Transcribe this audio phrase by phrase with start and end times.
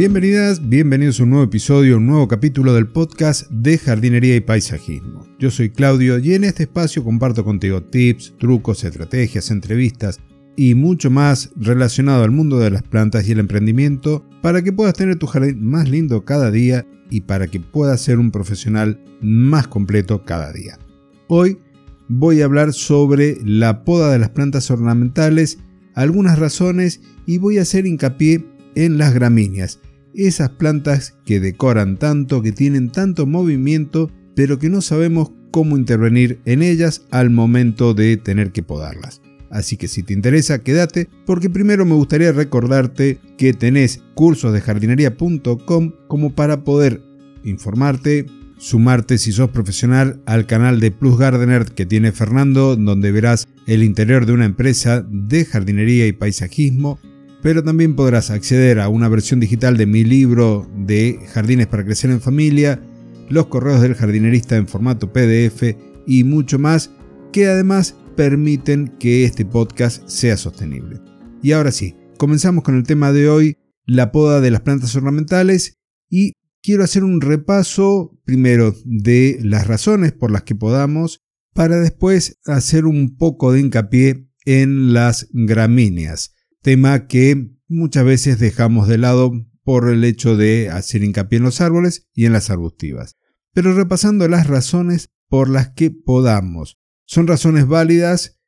[0.00, 5.26] Bienvenidas, bienvenidos a un nuevo episodio, un nuevo capítulo del podcast de jardinería y paisajismo.
[5.38, 10.18] Yo soy Claudio y en este espacio comparto contigo tips, trucos, estrategias, entrevistas
[10.56, 14.94] y mucho más relacionado al mundo de las plantas y el emprendimiento para que puedas
[14.94, 19.68] tener tu jardín más lindo cada día y para que puedas ser un profesional más
[19.68, 20.78] completo cada día.
[21.28, 21.58] Hoy
[22.08, 25.58] voy a hablar sobre la poda de las plantas ornamentales,
[25.92, 28.46] algunas razones y voy a hacer hincapié
[28.76, 29.78] en las gramíneas
[30.14, 36.40] esas plantas que decoran tanto, que tienen tanto movimiento, pero que no sabemos cómo intervenir
[36.44, 39.20] en ellas al momento de tener que podarlas.
[39.50, 44.60] Así que si te interesa, quédate, porque primero me gustaría recordarte que tenés cursos de
[44.60, 47.02] jardinería.com como para poder
[47.42, 48.26] informarte,
[48.58, 53.82] sumarte si sos profesional al canal de Plus Gardener que tiene Fernando, donde verás el
[53.82, 57.00] interior de una empresa de jardinería y paisajismo
[57.42, 62.10] pero también podrás acceder a una versión digital de mi libro de Jardines para Crecer
[62.10, 62.82] en Familia,
[63.28, 66.90] los correos del jardinerista en formato PDF y mucho más
[67.32, 71.00] que además permiten que este podcast sea sostenible.
[71.42, 75.78] Y ahora sí, comenzamos con el tema de hoy, la poda de las plantas ornamentales
[76.10, 81.22] y quiero hacer un repaso primero de las razones por las que podamos
[81.54, 88.88] para después hacer un poco de hincapié en las gramíneas tema que muchas veces dejamos
[88.88, 93.16] de lado por el hecho de hacer hincapié en los árboles y en las arbustivas.
[93.52, 98.40] Pero repasando las razones por las que podamos, son razones válidas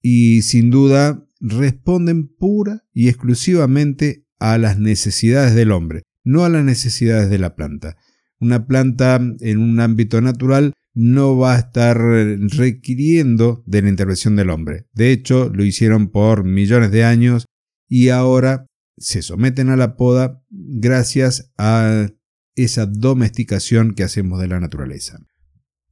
[0.00, 6.64] y sin duda responden pura y exclusivamente a las necesidades del hombre, no a las
[6.64, 7.96] necesidades de la planta.
[8.38, 14.50] Una planta en un ámbito natural no va a estar requiriendo de la intervención del
[14.50, 14.86] hombre.
[14.92, 17.46] De hecho, lo hicieron por millones de años
[17.90, 22.08] y ahora se someten a la poda gracias a
[22.54, 25.18] esa domesticación que hacemos de la naturaleza.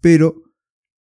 [0.01, 0.43] Pero,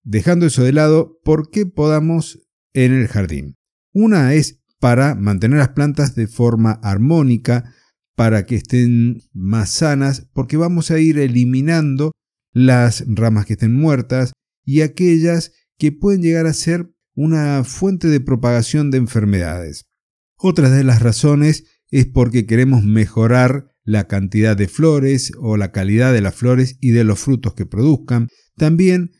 [0.03, 2.39] dejando eso de lado, ¿por qué podamos
[2.73, 3.55] en el jardín?
[3.93, 7.73] Una es para mantener las plantas de forma armónica,
[8.15, 12.11] para que estén más sanas, porque vamos a ir eliminando
[12.53, 14.31] las ramas que estén muertas
[14.65, 19.86] y aquellas que pueden llegar a ser una fuente de propagación de enfermedades.
[20.37, 26.13] Otra de las razones es porque queremos mejorar la cantidad de flores o la calidad
[26.13, 28.27] de las flores y de los frutos que produzcan.
[28.55, 29.11] También,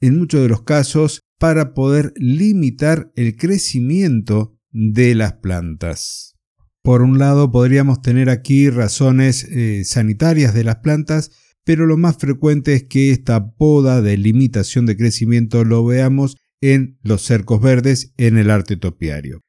[0.00, 6.36] en muchos de los casos, para poder limitar el crecimiento de las plantas.
[6.82, 11.30] Por un lado, podríamos tener aquí razones eh, sanitarias de las plantas,
[11.64, 16.98] pero lo más frecuente es que esta poda de limitación de crecimiento lo veamos en
[17.02, 19.42] los cercos verdes en el arte topiario.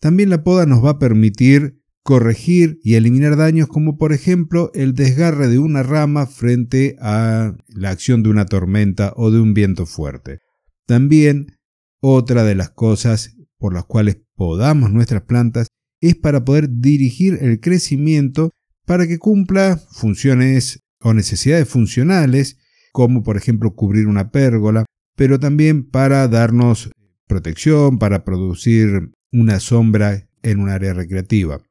[0.00, 4.94] También la poda nos va a permitir corregir y eliminar daños como por ejemplo el
[4.94, 9.84] desgarre de una rama frente a la acción de una tormenta o de un viento
[9.84, 10.38] fuerte.
[10.86, 11.58] También
[12.00, 15.68] otra de las cosas por las cuales podamos nuestras plantas
[16.00, 18.50] es para poder dirigir el crecimiento
[18.86, 22.56] para que cumpla funciones o necesidades funcionales
[22.92, 26.90] como por ejemplo cubrir una pérgola, pero también para darnos
[27.28, 31.62] protección, para producir una sombra en un área recreativa.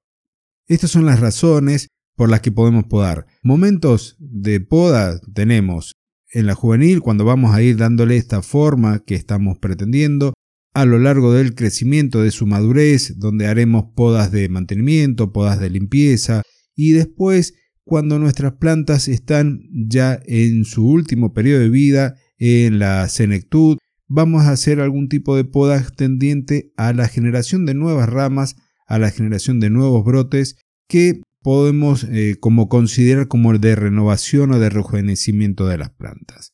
[0.68, 3.25] Estas son las razones por las que podemos podar.
[3.44, 5.94] Momentos de poda tenemos
[6.31, 10.34] en la juvenil cuando vamos a ir dándole esta forma que estamos pretendiendo,
[10.74, 15.69] a lo largo del crecimiento de su madurez, donde haremos podas de mantenimiento, podas de
[15.69, 16.44] limpieza,
[16.75, 23.09] y después cuando nuestras plantas están ya en su último periodo de vida, en la
[23.09, 23.78] senectud,
[24.09, 28.56] vamos a hacer algún tipo de poda tendiente a la generación de nuevas ramas,
[28.88, 30.57] a la generación de nuevos brotes
[30.88, 36.54] que podemos eh, como considerar como el de renovación o de rejuvenecimiento de las plantas.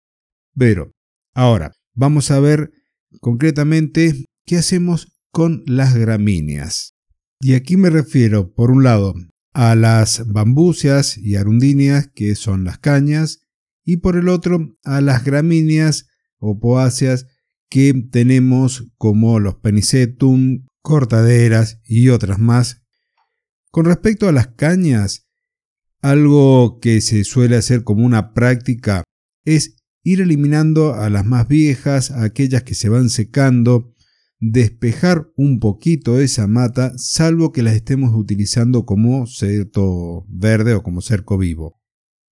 [0.55, 0.91] Pero,
[1.33, 2.71] ahora, vamos a ver
[3.21, 6.93] concretamente qué hacemos con las gramíneas.
[7.39, 9.13] Y aquí me refiero, por un lado,
[9.53, 13.39] a las bambucias y arundíneas, que son las cañas,
[13.83, 16.07] y por el otro, a las gramíneas
[16.37, 17.27] o poáceas,
[17.75, 22.85] que tenemos como los penicetum, cortaderas y otras más.
[23.69, 25.27] Con respecto a las cañas,
[26.01, 29.03] algo que se suele hacer como una práctica
[29.43, 33.93] es ir eliminando a las más viejas, a aquellas que se van secando,
[34.39, 41.01] despejar un poquito esa mata, salvo que las estemos utilizando como cerco verde o como
[41.01, 41.81] cerco vivo.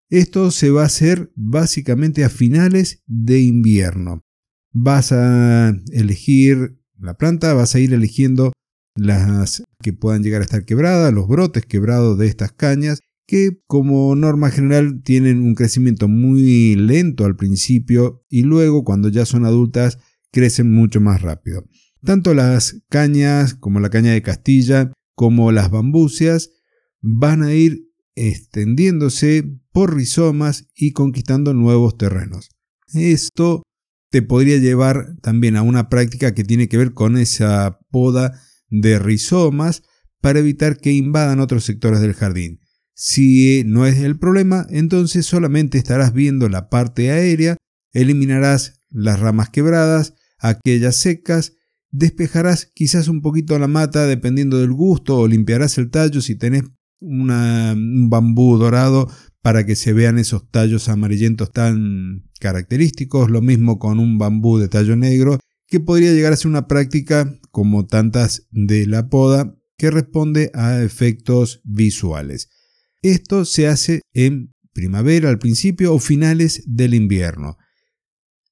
[0.09, 4.23] Esto se va a hacer básicamente a finales de invierno.
[4.73, 8.51] Vas a elegir la planta, vas a ir eligiendo
[8.95, 14.15] las que puedan llegar a estar quebradas, los brotes quebrados de estas cañas, que como
[14.15, 19.99] norma general tienen un crecimiento muy lento al principio y luego cuando ya son adultas
[20.31, 21.65] crecen mucho más rápido.
[22.03, 26.49] Tanto las cañas como la caña de Castilla como las bambucias
[27.01, 32.49] van a ir extendiéndose por rizomas y conquistando nuevos terrenos.
[32.93, 33.63] Esto
[34.13, 38.39] te podría llevar también a una práctica que tiene que ver con esa poda
[38.69, 39.81] de rizomas
[40.21, 42.59] para evitar que invadan otros sectores del jardín.
[42.93, 47.57] Si no es el problema, entonces solamente estarás viendo la parte aérea,
[47.91, 51.53] eliminarás las ramas quebradas, aquellas secas,
[51.89, 56.65] despejarás quizás un poquito la mata dependiendo del gusto o limpiarás el tallo si tenés
[56.99, 59.09] un bambú dorado
[59.43, 64.69] para que se vean esos tallos amarillentos tan característicos, lo mismo con un bambú de
[64.69, 65.37] tallo negro,
[65.67, 70.81] que podría llegar a ser una práctica como tantas de la poda que responde a
[70.81, 72.49] efectos visuales.
[73.01, 77.57] Esto se hace en primavera al principio o finales del invierno.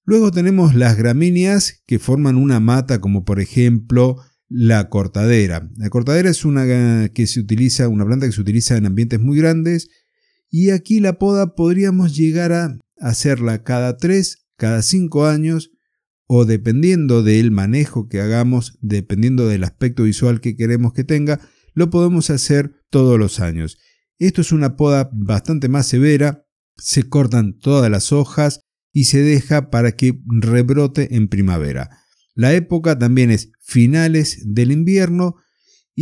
[0.04, 4.18] Luego tenemos las gramíneas que forman una mata como por ejemplo
[4.50, 5.70] la cortadera.
[5.78, 9.38] La cortadera es una que se utiliza, una planta que se utiliza en ambientes muy
[9.38, 9.88] grandes
[10.52, 15.72] y aquí la poda podríamos llegar a hacerla cada 3, cada 5 años
[16.28, 21.40] o dependiendo del manejo que hagamos, dependiendo del aspecto visual que queremos que tenga,
[21.74, 23.78] lo podemos hacer todos los años.
[24.20, 26.46] Esto es una poda bastante más severa,
[26.78, 28.62] se cortan todas las hojas
[28.94, 31.90] y se deja para que rebrote en primavera.
[32.34, 35.36] La época también es finales del invierno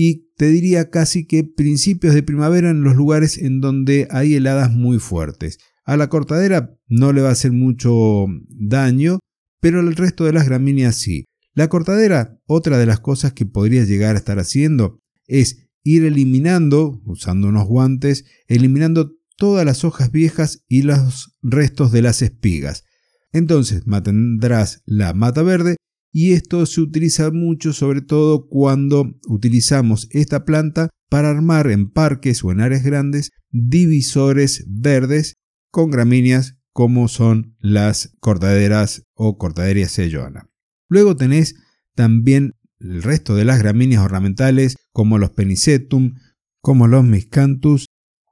[0.01, 4.71] y te diría casi que principios de primavera en los lugares en donde hay heladas
[4.71, 5.57] muy fuertes.
[5.83, 9.19] A la cortadera no le va a hacer mucho daño,
[9.59, 11.25] pero al resto de las gramíneas sí.
[11.53, 17.01] La cortadera, otra de las cosas que podrías llegar a estar haciendo es ir eliminando,
[17.03, 22.85] usando unos guantes, eliminando todas las hojas viejas y los restos de las espigas.
[23.33, 25.75] Entonces mantendrás la mata verde
[26.11, 32.43] y esto se utiliza mucho sobre todo cuando utilizamos esta planta para armar en parques
[32.43, 35.35] o en áreas grandes divisores verdes
[35.71, 40.49] con gramíneas como son las cortaderas o cortaderas selloana.
[40.87, 41.55] Luego tenés
[41.95, 46.15] también el resto de las gramíneas ornamentales como los penicetum,
[46.61, 47.87] como los miscanthus,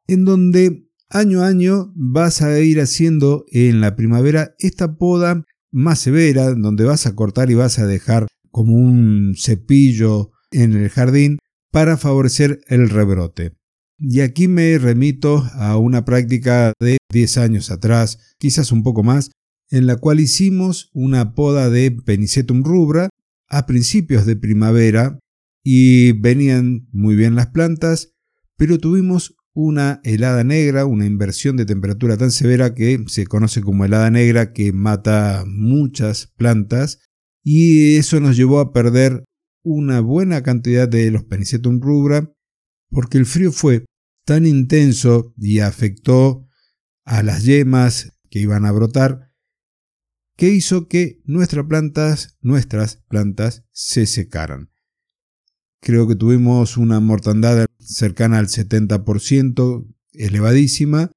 [0.07, 5.99] en donde año a año vas a ir haciendo en la primavera esta poda más
[5.99, 11.39] severa, donde vas a cortar y vas a dejar como un cepillo en el jardín
[11.71, 13.53] para favorecer el rebrote.
[13.99, 19.31] Y aquí me remito a una práctica de 10 años atrás, quizás un poco más,
[19.69, 23.09] en la cual hicimos una poda de Penicetum rubra
[23.49, 25.19] a principios de primavera
[25.63, 28.13] y venían muy bien las plantas,
[28.55, 33.85] pero tuvimos una helada negra, una inversión de temperatura tan severa que se conoce como
[33.85, 36.99] helada negra que mata muchas plantas
[37.43, 39.23] y eso nos llevó a perder
[39.63, 42.31] una buena cantidad de los Penicetum rubra
[42.91, 43.83] porque el frío fue
[44.25, 46.47] tan intenso y afectó
[47.03, 49.33] a las yemas que iban a brotar
[50.35, 54.69] que hizo que nuestras plantas, nuestras plantas se secaran.
[55.81, 61.11] Creo que tuvimos una mortandad cercana al 70%, elevadísima.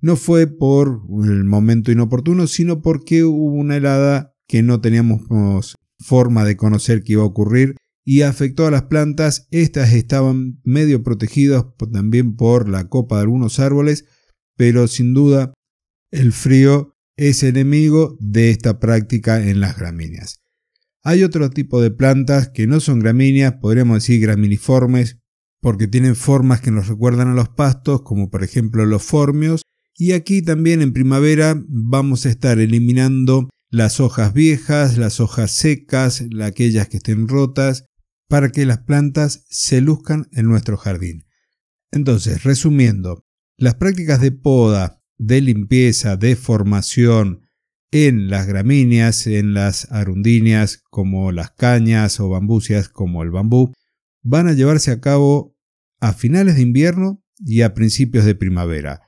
[0.00, 6.44] No fue por el momento inoportuno, sino porque hubo una helada que no teníamos forma
[6.44, 9.48] de conocer que iba a ocurrir y afectó a las plantas.
[9.50, 14.06] Estas estaban medio protegidas también por la copa de algunos árboles,
[14.56, 15.52] pero sin duda
[16.10, 20.40] el frío es enemigo de esta práctica en las gramíneas.
[21.02, 25.17] Hay otro tipo de plantas que no son gramíneas, podríamos decir graminiformes,
[25.60, 29.62] porque tienen formas que nos recuerdan a los pastos, como por ejemplo los formios,
[29.96, 36.24] y aquí también en primavera vamos a estar eliminando las hojas viejas, las hojas secas,
[36.40, 37.84] aquellas que estén rotas,
[38.28, 41.24] para que las plantas se luzcan en nuestro jardín.
[41.90, 43.24] Entonces, resumiendo,
[43.56, 47.42] las prácticas de poda, de limpieza, de formación,
[47.90, 53.72] en las gramíneas, en las arundíneas como las cañas o bambucias como el bambú,
[54.22, 55.56] van a llevarse a cabo
[56.00, 59.02] a finales de invierno y a principios de primavera.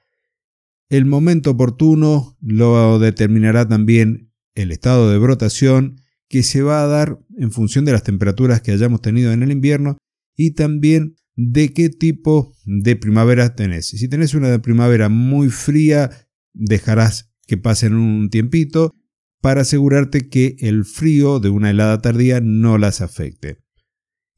[0.88, 7.18] El momento oportuno lo determinará también el estado de brotación, que se va a dar
[7.36, 9.98] en función de las temperaturas que hayamos tenido en el invierno
[10.36, 13.88] y también de qué tipo de primavera tenés.
[13.88, 16.10] Si tenés una primavera muy fría,
[16.52, 18.94] dejarás que pasen un tiempito
[19.40, 23.58] para asegurarte que el frío de una helada tardía no las afecte.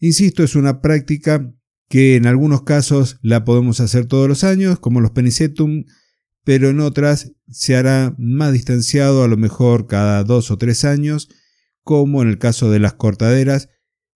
[0.02, 1.54] Insisto, es una práctica
[1.88, 5.85] que en algunos casos la podemos hacer todos los años, como los penicetum,
[6.42, 11.28] pero en otras se hará más distanciado, a lo mejor cada dos o tres años,
[11.85, 13.68] como en el caso de las cortaderas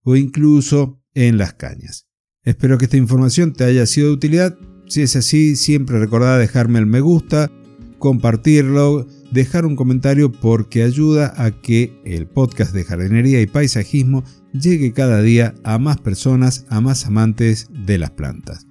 [0.02, 2.08] o incluso en las cañas.
[2.42, 4.58] Espero que esta información te haya sido de utilidad.
[4.88, 7.52] Si es así, siempre recordá dejarme el me gusta,
[8.00, 14.24] compartirlo, dejar un comentario porque ayuda a que el podcast de jardinería y paisajismo
[14.60, 18.66] llegue cada día a más personas, a más amantes de las plantas.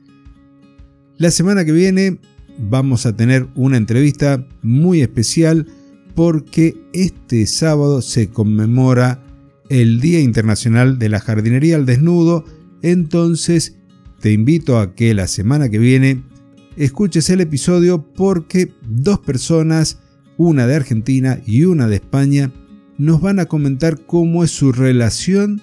[1.18, 2.20] La semana que viene
[2.58, 5.68] vamos a tener una entrevista muy especial
[6.14, 9.24] porque este sábado se conmemora
[9.70, 12.46] el Día Internacional de la Jardinería al Desnudo,
[12.82, 13.78] entonces
[14.20, 16.24] te invito a que la semana que viene
[16.78, 20.00] escuches el episodio porque dos personas,
[20.38, 22.52] una de Argentina y una de España,
[22.98, 25.62] nos van a comentar cómo es su relación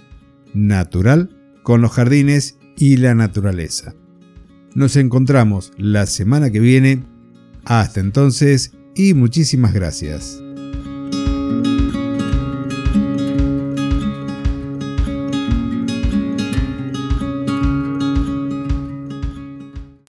[0.55, 3.95] natural con los jardines y la naturaleza.
[4.75, 7.05] Nos encontramos la semana que viene.
[7.65, 10.43] Hasta entonces y muchísimas gracias.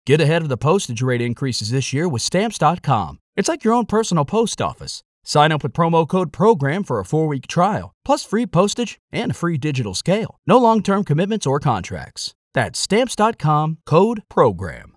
[0.06, 3.20] Get ahead of the postage rate increases this year with Stamps.com.
[3.36, 5.04] It's like your own personal post office.
[5.30, 9.30] Sign up with promo code PROGRAM for a four week trial, plus free postage and
[9.30, 10.40] a free digital scale.
[10.48, 12.34] No long term commitments or contracts.
[12.56, 14.96] That's Stamps.com code PROGRAM.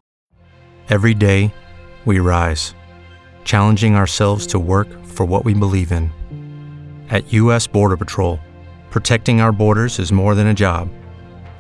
[0.89, 1.53] Every day,
[2.07, 2.75] we rise,
[3.45, 6.11] challenging ourselves to work for what we believe in.
[7.11, 7.67] At U.S.
[7.67, 8.41] Border Patrol,
[8.91, 10.89] protecting our borders is more than a job,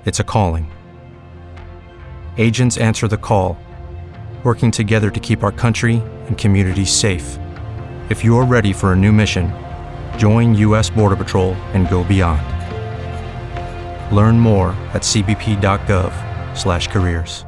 [0.07, 0.73] it's a calling
[2.38, 3.59] agents answer the call,
[4.45, 7.38] working together to keep our country and communities safe.
[8.12, 9.50] If you are ready for a new mission,
[10.19, 10.90] join U.S.
[10.90, 12.42] Border Patrol and go beyond.
[14.14, 17.47] Learn more at cbp.gov/careers.